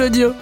[0.00, 0.34] Audio.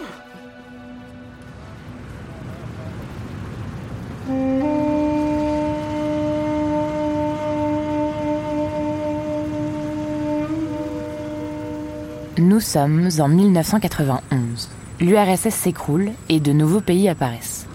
[12.38, 14.68] Nous sommes en 1991.
[15.00, 17.66] L'URSS s'écroule et de nouveaux pays apparaissent.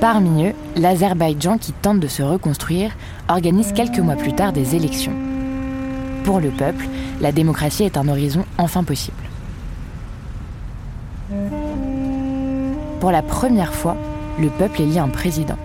[0.00, 2.92] Parmi eux, l'Azerbaïdjan qui tente de se reconstruire
[3.28, 5.27] organise quelques mois plus tard des élections.
[6.24, 6.86] Pour le peuple,
[7.20, 9.16] la démocratie est un horizon enfin possible.
[13.00, 13.96] Pour la première fois,
[14.40, 15.56] le peuple élit un président.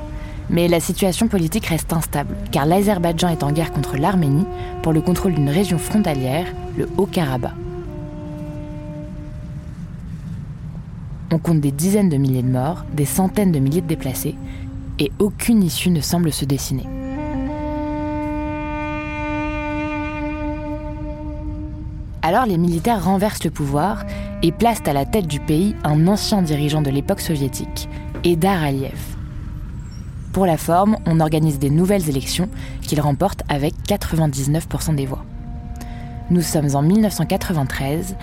[0.49, 4.45] Mais la situation politique reste instable, car l'Azerbaïdjan est en guerre contre l'Arménie
[4.81, 7.53] pour le contrôle d'une région frontalière, le Haut-Karabakh.
[11.31, 14.35] On compte des dizaines de milliers de morts, des centaines de milliers de déplacés,
[14.99, 16.85] et aucune issue ne semble se dessiner.
[22.33, 24.05] Alors les militaires renversent le pouvoir
[24.41, 27.87] et placent à la tête du pays un ancien dirigeant de l'époque soviétique,
[28.23, 28.97] Edar Aliyev.
[30.31, 32.49] Pour la forme, on organise des nouvelles élections
[32.81, 35.23] qu'il remporte avec 99% des voix.
[36.31, 38.15] Nous sommes en 1993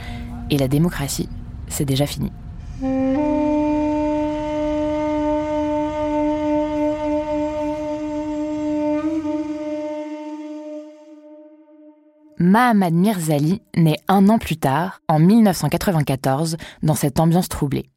[0.50, 1.28] et la démocratie,
[1.69, 2.33] c'est déjà fini.
[12.43, 17.91] Mahamad Mirzali naît un an plus tard, en 1994, dans cette ambiance troublée.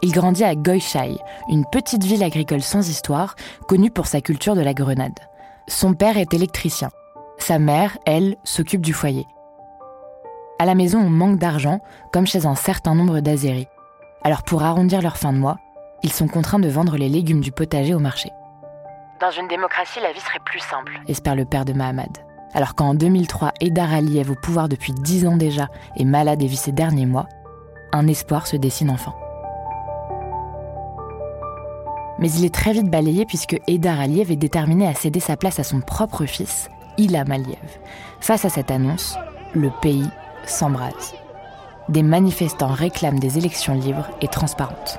[0.00, 1.16] Il grandit à Goychai,
[1.48, 3.34] une petite ville agricole sans histoire,
[3.66, 5.18] connue pour sa culture de la grenade.
[5.66, 6.90] Son père est électricien.
[7.38, 9.26] Sa mère, elle, s'occupe du foyer.
[10.60, 11.80] À la maison, on manque d'argent,
[12.12, 13.66] comme chez un certain nombre d'Azéris.
[14.22, 15.58] Alors pour arrondir leur fin de mois,
[16.04, 18.30] ils sont contraints de vendre les légumes du potager au marché.
[19.18, 22.18] Dans une démocratie, la vie serait plus simple, espère le père de Mahamad.
[22.52, 26.56] Alors qu'en 2003, Edar Aliyev, au pouvoir depuis 10 ans déjà, est malade et vit
[26.56, 27.26] ses derniers mois,
[27.92, 29.14] un espoir se dessine enfin.
[32.18, 35.58] Mais il est très vite balayé puisque Edar Aliyev est déterminé à céder sa place
[35.58, 37.78] à son propre fils, Ilham Aliyev.
[38.20, 39.16] Face à cette annonce,
[39.54, 40.10] le pays
[40.44, 41.14] s'embrase.
[41.88, 44.98] Des manifestants réclament des élections libres et transparentes.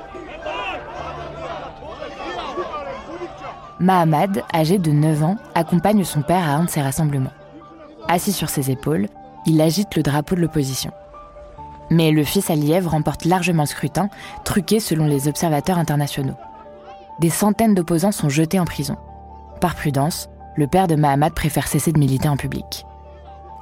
[3.79, 7.33] Mahamad, âgé de 9 ans, accompagne son père à un de ces rassemblements.
[8.07, 9.07] Assis sur ses épaules,
[9.45, 10.91] il agite le drapeau de l'opposition.
[11.89, 14.09] Mais le fils Aliyev remporte largement le scrutin,
[14.43, 16.35] truqué selon les observateurs internationaux.
[17.19, 18.97] Des centaines d'opposants sont jetés en prison.
[19.61, 22.85] Par prudence, le père de Mahamad préfère cesser de militer en public.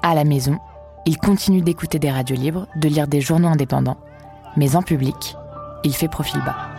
[0.01, 0.59] À la maison,
[1.05, 3.97] il continue d'écouter des radios libres, de lire des journaux indépendants,
[4.55, 5.35] mais en public,
[5.83, 6.74] il fait profil bas.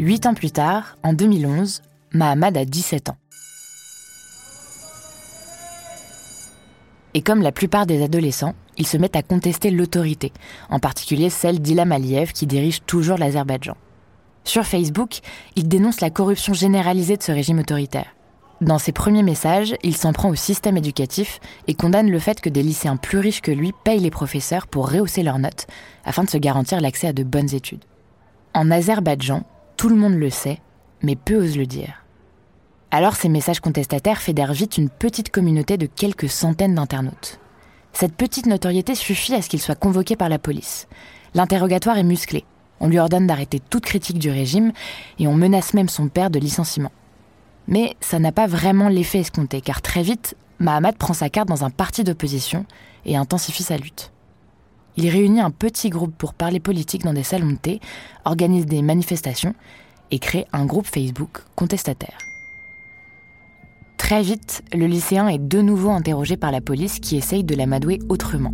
[0.00, 1.82] Huit ans plus tard, en 2011,
[2.14, 3.18] Mahamad a 17 ans.
[7.12, 10.32] Et comme la plupart des adolescents, ils se mettent à contester l'autorité,
[10.70, 13.76] en particulier celle d'Ilham Aliyev qui dirige toujours l'Azerbaïdjan.
[14.44, 15.18] Sur Facebook,
[15.54, 18.16] il dénonce la corruption généralisée de ce régime autoritaire.
[18.62, 22.48] Dans ses premiers messages, il s'en prend au système éducatif et condamne le fait que
[22.48, 25.66] des lycéens plus riches que lui payent les professeurs pour rehausser leurs notes
[26.06, 27.84] afin de se garantir l'accès à de bonnes études.
[28.54, 29.44] En Azerbaïdjan,
[29.80, 30.58] tout le monde le sait,
[31.00, 32.04] mais peu osent le dire.
[32.90, 37.40] Alors ces messages contestataires fédèrent vite une petite communauté de quelques centaines d'internautes.
[37.94, 40.86] Cette petite notoriété suffit à ce qu'il soit convoqué par la police.
[41.32, 42.44] L'interrogatoire est musclé.
[42.78, 44.72] On lui ordonne d'arrêter toute critique du régime
[45.18, 46.92] et on menace même son père de licenciement.
[47.66, 51.64] Mais ça n'a pas vraiment l'effet escompté, car très vite, Mahamad prend sa carte dans
[51.64, 52.66] un parti d'opposition
[53.06, 54.12] et intensifie sa lutte.
[54.96, 57.80] Il réunit un petit groupe pour parler politique dans des salons de thé,
[58.24, 59.54] organise des manifestations
[60.10, 62.18] et crée un groupe Facebook contestataire.
[63.96, 68.00] Très vite, le lycéen est de nouveau interrogé par la police qui essaye de l'amadouer
[68.08, 68.52] autrement.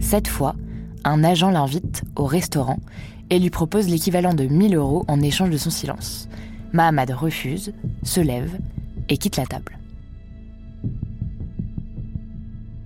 [0.00, 0.56] Cette fois,
[1.04, 2.78] un agent l'invite au restaurant
[3.30, 6.28] et lui propose l'équivalent de 1000 euros en échange de son silence.
[6.72, 7.72] Mahamad refuse,
[8.02, 8.58] se lève
[9.08, 9.78] et quitte la table.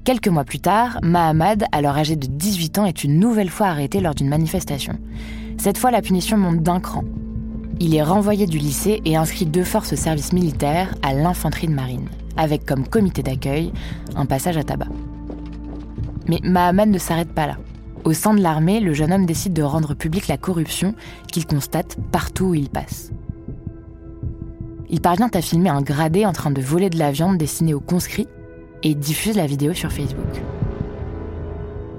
[0.02, 4.00] Quelques mois plus tard, Mahamad, alors âgé de 18 ans, est une nouvelle fois arrêté
[4.00, 4.98] lors d'une manifestation.
[5.58, 7.04] Cette fois, la punition monte d'un cran.
[7.80, 11.74] Il est renvoyé du lycée et inscrit de force au service militaire à l'infanterie de
[11.74, 12.08] marine,
[12.38, 13.72] avec comme comité d'accueil
[14.16, 14.88] un passage à tabac.
[16.28, 17.58] Mais Mahamad ne s'arrête pas là.
[18.04, 20.94] Au sein de l'armée, le jeune homme décide de rendre publique la corruption
[21.30, 23.12] qu'il constate partout où il passe.
[24.88, 27.80] Il parvient à filmer un gradé en train de voler de la viande destinée aux
[27.80, 28.28] conscrits
[28.82, 30.42] et diffuse la vidéo sur Facebook.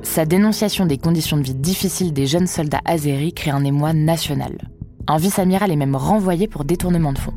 [0.04, 4.57] Sa dénonciation des conditions de vie difficiles des jeunes soldats azéris crée un émoi national.
[5.07, 7.33] Un vice-amiral est même renvoyé pour détournement de fonds.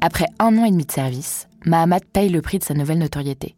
[0.00, 3.56] Après un an et demi de service, Mahamat paye le prix de sa nouvelle notoriété.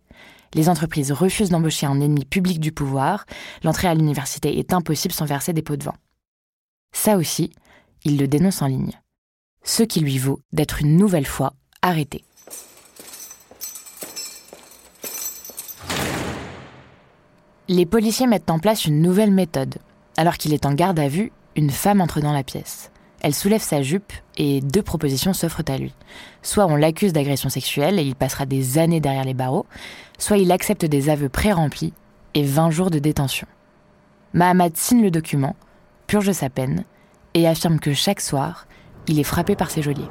[0.55, 3.27] Les entreprises refusent d'embaucher un ennemi public du pouvoir,
[3.63, 5.95] l'entrée à l'université est impossible sans verser des pots de vin.
[6.93, 7.51] Ça aussi,
[8.05, 8.93] il le dénonce en ligne
[9.63, 12.25] ce qui lui vaut d'être une nouvelle fois arrêté.
[17.69, 19.77] Les policiers mettent en place une nouvelle méthode.
[20.17, 22.91] Alors qu'il est en garde à vue, une femme entre dans la pièce.
[23.21, 25.93] Elle soulève sa jupe et deux propositions s'offrent à lui.
[26.43, 29.67] Soit on l'accuse d'agression sexuelle et il passera des années derrière les barreaux,
[30.19, 31.93] soit il accepte des aveux pré-remplis
[32.35, 33.49] et 20 jours de détention.
[34.35, 35.57] Mahamad signe le document,
[36.07, 36.85] purge sa peine
[37.35, 38.68] et affirme que chaque soir,
[39.09, 40.09] il est frappé par ses geôliers.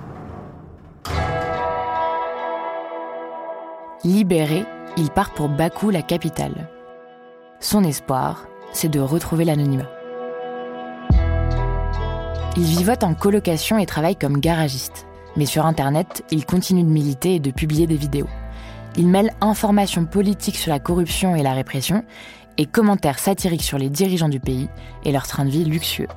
[4.03, 4.65] Libéré,
[4.95, 6.69] il part pour Bakou, la capitale.
[7.59, 9.89] Son espoir, c'est de retrouver l'anonymat.
[12.55, 15.05] Il vivote en colocation et travaille comme garagiste.
[15.35, 18.29] Mais sur Internet, il continue de militer et de publier des vidéos.
[18.95, 22.03] Il mêle informations politiques sur la corruption et la répression
[22.57, 24.69] et commentaires satiriques sur les dirigeants du pays
[25.05, 26.07] et leur train de vie luxueux.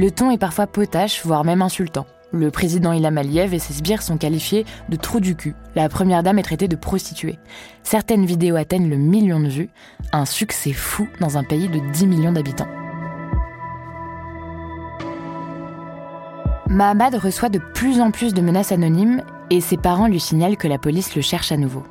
[0.00, 2.06] Le ton est parfois potache, voire même insultant.
[2.32, 5.54] Le président Ilham Aliyev et ses sbires sont qualifiés de trous du cul.
[5.74, 7.38] La première dame est traitée de prostituée.
[7.82, 9.68] Certaines vidéos atteignent le million de vues,
[10.14, 12.66] un succès fou dans un pays de 10 millions d'habitants.
[16.68, 20.66] Mahamad reçoit de plus en plus de menaces anonymes et ses parents lui signalent que
[20.66, 21.84] la police le cherche à nouveau.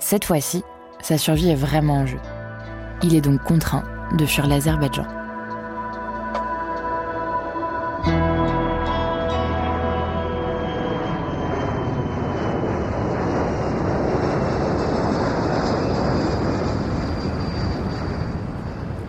[0.00, 0.64] Cette fois-ci,
[1.00, 2.18] sa survie est vraiment en jeu.
[3.04, 3.84] Il est donc contraint
[4.18, 5.19] de fuir l'Azerbaïdjan.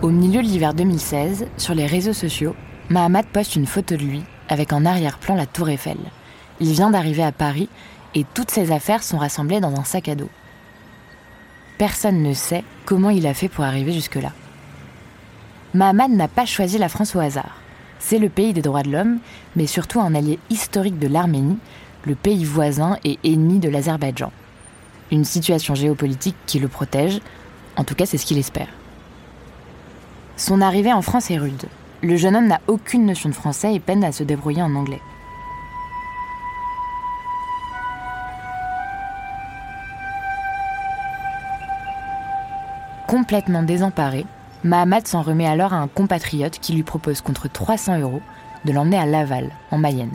[0.01, 2.56] Au milieu de l'hiver 2016, sur les réseaux sociaux,
[2.89, 5.98] Mahamat poste une photo de lui avec en arrière-plan la tour Eiffel.
[6.59, 7.69] Il vient d'arriver à Paris
[8.15, 10.30] et toutes ses affaires sont rassemblées dans un sac à dos.
[11.77, 14.31] Personne ne sait comment il a fait pour arriver jusque-là.
[15.75, 17.57] Mahamat n'a pas choisi la France au hasard.
[18.00, 19.19] C'est le pays des droits de l'homme,
[19.56, 21.59] mais surtout un allié historique de l'Arménie,
[22.06, 24.31] le pays voisin et ennemi de l'Azerbaïdjan.
[25.12, 27.21] Une situation géopolitique qui le protège,
[27.75, 28.81] en tout cas c'est ce qu'il espère.
[30.38, 31.66] Son arrivée en France est rude.
[32.01, 35.01] Le jeune homme n'a aucune notion de français et peine à se débrouiller en anglais.
[43.07, 44.25] Complètement désemparé,
[44.63, 48.21] Mahamad s'en remet alors à un compatriote qui lui propose contre 300 euros
[48.64, 50.14] de l'emmener à Laval, en Mayenne.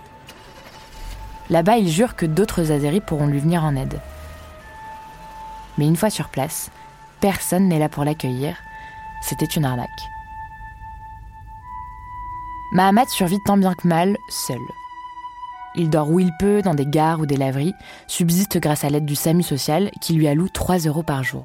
[1.50, 4.00] Là-bas, il jure que d'autres Azéris pourront lui venir en aide.
[5.78, 6.70] Mais une fois sur place,
[7.20, 8.56] personne n'est là pour l'accueillir.
[9.20, 9.88] C'était une arnaque.
[12.72, 14.60] Mahamat survit tant bien que mal, seul.
[15.76, 17.74] Il dort où il peut, dans des gares ou des laveries,
[18.06, 21.44] subsiste grâce à l'aide du SAMU social qui lui alloue 3 euros par jour.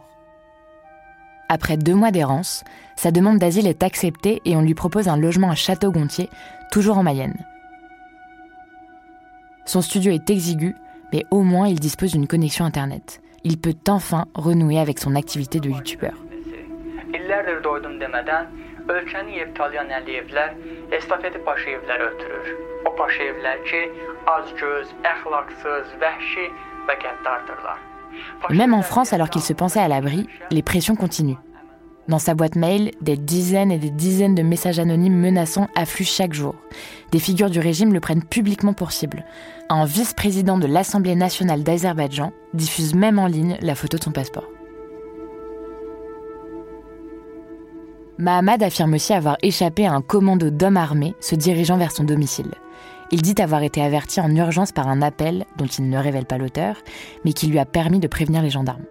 [1.50, 2.64] Après deux mois d'errance,
[2.96, 6.30] sa demande d'asile est acceptée et on lui propose un logement à Château-Gontier,
[6.72, 7.46] toujours en Mayenne.
[9.66, 10.76] Son studio est exigu,
[11.12, 13.22] mais au moins il dispose d'une connexion Internet.
[13.44, 16.14] Il peut enfin renouer avec son activité de youtubeur.
[18.90, 20.56] Ölkəni Eftaliyan Əliyevlər
[20.98, 22.52] estafeti Paşayevlərə ötürür.
[22.88, 23.82] O Paşayevlər ki,
[24.32, 26.50] azgöz, əxlaqsız, vəhşi
[26.90, 27.88] və qəddardırlar.
[28.50, 31.40] Même en France, alors qu'il se pensait à l'abri, les pressions continuent.
[32.08, 36.34] Dans sa boîte mail, des dizaines et des dizaines de messages anonymes menaçants affluent chaque
[36.34, 36.56] jour.
[37.12, 39.24] Des figures du régime le prennent publiquement pour cible.
[39.70, 44.50] Un vice-président de l'Assemblée nationale d'Azerbaïdjan diffuse même en ligne la photo de son passeport.
[48.22, 52.52] Mahamad affirme aussi avoir échappé à un commando d'hommes armés se dirigeant vers son domicile.
[53.10, 56.38] Il dit avoir été averti en urgence par un appel dont il ne révèle pas
[56.38, 56.76] l'auteur,
[57.26, 58.86] mais qui lui a permis de prévenir les gendarmes.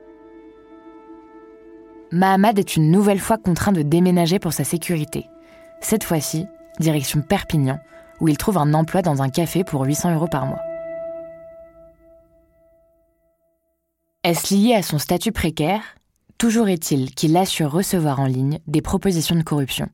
[2.11, 5.29] Mahamad est une nouvelle fois contraint de déménager pour sa sécurité.
[5.81, 6.47] Cette fois-ci,
[6.81, 7.79] direction Perpignan,
[8.19, 10.59] où il trouve un emploi dans un café pour 800 euros par mois.
[14.25, 15.83] Est-ce lié à son statut précaire?
[16.41, 19.91] Toujours est-il qu'il assure recevoir en ligne des propositions de corruption.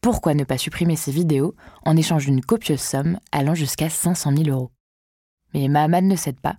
[0.00, 4.48] Pourquoi ne pas supprimer ses vidéos en échange d'une copieuse somme allant jusqu'à 500 000
[4.48, 4.72] euros?
[5.54, 6.56] Mais Mahamad ne cède pas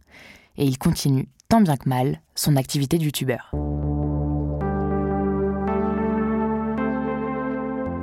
[0.55, 3.51] et il continue, tant bien que mal, son activité de youtubeur.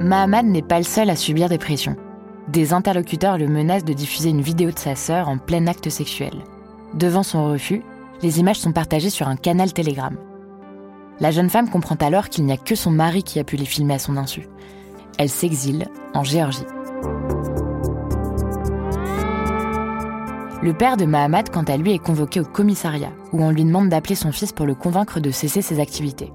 [0.02, 1.96] Mahamad n'est pas le seul à subir des pressions.
[2.48, 6.34] Des interlocuteurs le menacent de diffuser une vidéo de sa sœur en plein acte sexuel.
[6.92, 7.82] Devant son refus,
[8.20, 10.18] les images sont partagées sur un canal Telegram.
[11.20, 13.64] La jeune femme comprend alors qu'il n'y a que son mari qui a pu les
[13.64, 14.48] filmer à son insu.
[15.18, 16.66] Elle s'exile en Géorgie.
[20.62, 23.90] Le père de Mahamad, quant à lui, est convoqué au commissariat, où on lui demande
[23.90, 26.32] d'appeler son fils pour le convaincre de cesser ses activités.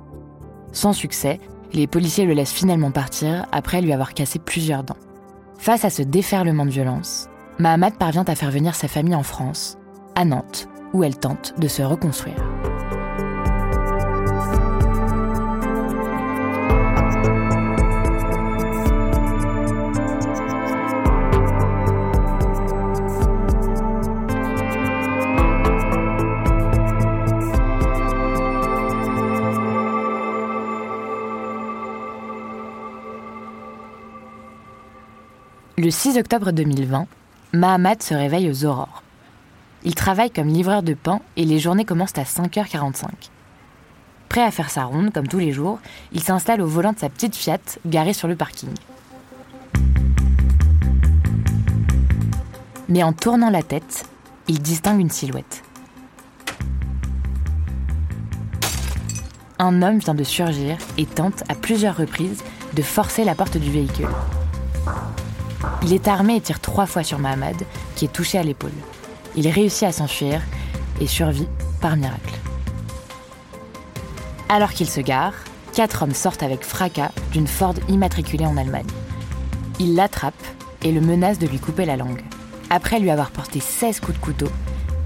[0.71, 1.39] Sans succès,
[1.74, 4.98] les policiers le laissent finalement partir après lui avoir cassé plusieurs dents.
[5.57, 9.77] Face à ce déferlement de violence, Mahamad parvient à faire venir sa famille en France,
[10.15, 12.38] à Nantes, où elle tente de se reconstruire.
[35.89, 37.08] Le 6 octobre 2020,
[37.53, 39.01] Mahamad se réveille aux aurores.
[39.84, 43.08] Il travaille comme livreur de pain et les journées commencent à 5h45.
[44.29, 45.79] Prêt à faire sa ronde, comme tous les jours,
[46.12, 48.69] il s'installe au volant de sa petite Fiat garée sur le parking.
[52.88, 54.08] Mais en tournant la tête,
[54.48, 55.63] il distingue une silhouette.
[59.58, 62.43] Un homme vient de surgir et tente à plusieurs reprises
[62.75, 64.05] de forcer la porte du véhicule.
[65.83, 67.57] Il est armé et tire trois fois sur Mahamad,
[67.95, 68.71] qui est touché à l'épaule.
[69.35, 70.41] Il réussit à s'enfuir
[70.99, 71.47] et survit
[71.81, 72.39] par miracle.
[74.49, 75.33] Alors qu'il se gare,
[75.73, 78.87] quatre hommes sortent avec fracas d'une Ford immatriculée en Allemagne.
[79.79, 80.35] Ils l'attrapent
[80.83, 82.23] et le menacent de lui couper la langue.
[82.69, 84.49] Après lui avoir porté 16 coups de couteau,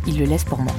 [0.08, 0.76] ils le laissent pour mort.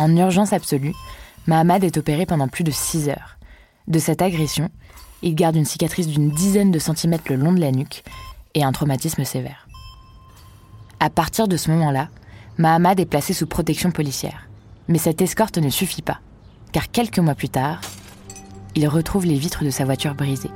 [0.00, 0.94] En urgence absolue,
[1.46, 3.36] Mahamad est opéré pendant plus de 6 heures.
[3.86, 4.70] De cette agression,
[5.20, 8.02] il garde une cicatrice d'une dizaine de centimètres le long de la nuque
[8.54, 9.68] et un traumatisme sévère.
[11.00, 12.08] À partir de ce moment-là,
[12.56, 14.48] Mahamad est placé sous protection policière.
[14.88, 16.20] Mais cette escorte ne suffit pas,
[16.72, 17.82] car quelques mois plus tard,
[18.76, 20.50] il retrouve les vitres de sa voiture brisées.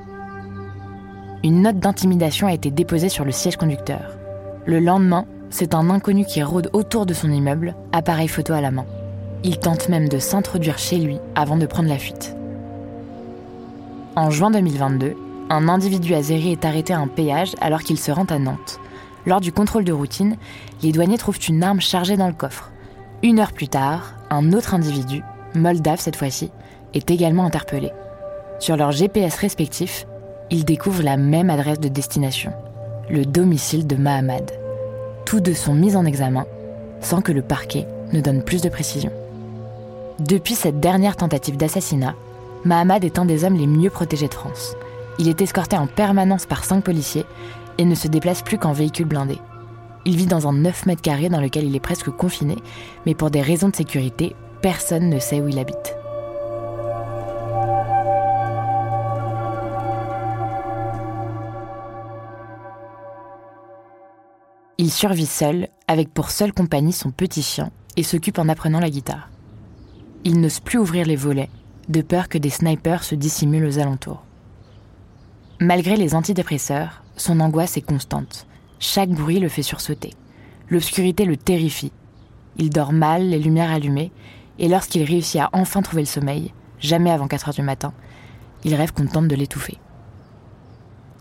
[1.43, 4.17] Une note d'intimidation a été déposée sur le siège conducteur.
[4.65, 8.71] Le lendemain, c'est un inconnu qui rôde autour de son immeuble, appareil photo à la
[8.71, 8.87] main.
[9.47, 12.35] Il tente même de s'introduire chez lui avant de prendre la fuite.
[14.17, 15.17] En juin 2022,
[15.51, 18.81] un individu azéri est arrêté à un péage alors qu'il se rend à Nantes.
[19.27, 20.37] Lors du contrôle de routine,
[20.83, 22.71] les douaniers trouvent une arme chargée dans le coffre.
[23.23, 25.23] Une heure plus tard, un autre individu,
[25.55, 26.51] moldave cette fois-ci,
[26.95, 27.93] est également interpellé.
[28.61, 30.07] Sur leurs GPS respectifs,
[30.51, 32.53] ils découvrent la même adresse de destination,
[33.11, 34.53] le domicile de Mahamad.
[35.27, 36.47] Tous deux sont mis en examen,
[37.01, 39.11] sans que le parquet ne donne plus de précision.
[40.21, 42.15] Depuis cette dernière tentative d'assassinat,
[42.65, 44.77] Mahamad est un des hommes les mieux protégés de France.
[45.19, 47.27] Il est escorté en permanence par cinq policiers
[47.79, 49.41] et ne se déplace plus qu'en véhicule blindé.
[50.05, 52.55] Il vit dans un 9 mètres carrés dans lequel il est presque confiné,
[53.07, 55.97] mais pour des raisons de sécurité, personne ne sait où il habite.
[64.79, 68.91] Il survit seul, avec pour seule compagnie son petit chien, et s'occupe en apprenant la
[68.91, 69.29] guitare
[70.25, 71.51] il n'ose plus ouvrir les volets,
[71.89, 74.25] de peur que des snipers se dissimulent aux alentours.
[75.61, 78.47] Malgré les antidépresseurs, son angoisse est constante.
[78.81, 80.15] Chaque bruit le fait sursauter.
[80.69, 81.93] L'obscurité le terrifie.
[82.57, 84.13] Il dort mal, les lumières allumées,
[84.59, 87.93] et lorsqu'il réussit à enfin trouver le sommeil, jamais avant 4 heures du matin,
[88.65, 89.79] il rêve qu'on tente de l'étouffer.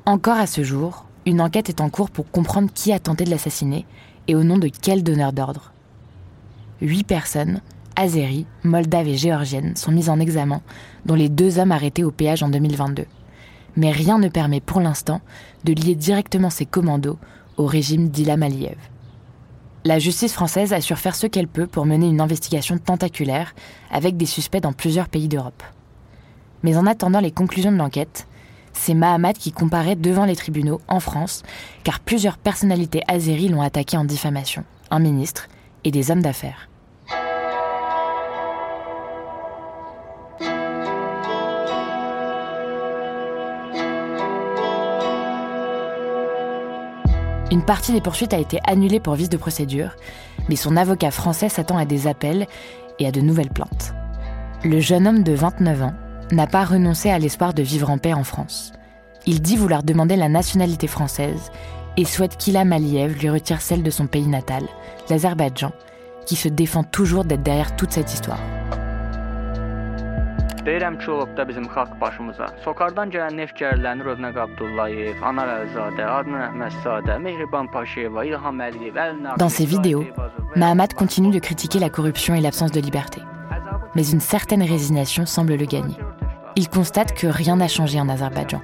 [0.05, 3.29] Encore à ce jour, une enquête est en cours pour comprendre qui a tenté de
[3.29, 3.85] l'assassiner
[4.27, 5.73] et au nom de quel donneur d'ordre.
[6.81, 7.61] Huit personnes,
[7.95, 10.61] Azérie, Moldave et Géorgienne sont mises en examen,
[11.05, 13.05] dont les deux hommes arrêtés au péage en 2022.
[13.75, 15.21] Mais rien ne permet pour l'instant
[15.63, 17.19] de lier directement ces commandos
[17.57, 18.77] au régime d'Ilham Aliyev.
[19.85, 23.53] La justice française assure faire ce qu'elle peut pour mener une investigation tentaculaire
[23.91, 25.61] avec des suspects dans plusieurs pays d'Europe.
[26.63, 28.27] Mais en attendant les conclusions de l'enquête,
[28.75, 31.43] C'est Mahamat qui comparaît devant les tribunaux en France,
[31.83, 35.47] car plusieurs personnalités azéries l'ont attaqué en diffamation, un ministre
[35.83, 36.69] et des hommes d'affaires.
[47.53, 49.95] Une partie des poursuites a été annulée pour vice de procédure,
[50.49, 52.47] mais son avocat français s'attend à des appels
[52.97, 53.93] et à de nouvelles plaintes.
[54.63, 55.93] Le jeune homme de 29 ans
[56.31, 58.73] n'a pas renoncé à l'espoir de vivre en paix en France.
[59.27, 61.51] Il dit vouloir demander la nationalité française
[61.95, 64.63] et souhaite qu'Ilham Aliyev lui retire celle de son pays natal,
[65.11, 65.73] l'Azerbaïdjan,
[66.25, 68.41] qui se défend toujours d'être derrière toute cette histoire.
[70.65, 72.45] Deyirəm ki, olub da bizim xalq başımıza.
[72.63, 78.95] Sokardan gələn neft Rövnəq Abdullayev, Anar Əlzadə, Adnan Əhmədzadə, Mehriban Paşayeva, İlham Əliyev,
[79.39, 80.05] Dans ses vidéos,
[80.55, 83.21] Mahamat continue de critiquer la corruption et l'absence de liberté.
[83.95, 85.97] Mais une certaine résignation semble le gagner.
[86.55, 88.61] Il constate que rien n'a changé en Azerbaïdjan.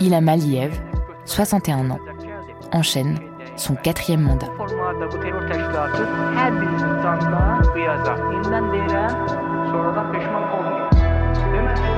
[0.00, 0.72] Ilham Aliyev,
[1.24, 1.98] 61 ans,
[2.72, 3.18] enchaîne
[3.56, 4.46] son quatrième mandat.
[11.58, 11.97] women